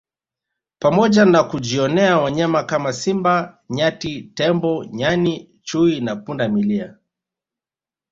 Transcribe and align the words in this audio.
pamoja 0.79 1.25
na 1.25 1.43
kujionea 1.43 2.17
wanyama 2.19 2.63
kama 2.63 2.93
Simba 2.93 3.63
Nyati 3.69 4.21
Tembo 4.21 4.85
Nyani 4.85 5.59
Chui 5.63 5.99
na 6.01 6.15
Pundamilia 6.15 6.97